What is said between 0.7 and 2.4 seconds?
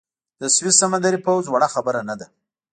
سمندري پوځ وړه خبره نه ده.